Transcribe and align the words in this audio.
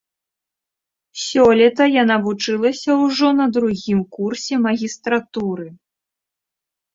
Сёлета 1.23 1.83
яна 2.03 2.17
вучылася 2.25 2.91
ўжо 3.03 3.27
на 3.41 3.45
другім 3.59 3.99
курсе 4.17 4.55
магістратуры. 4.65 5.67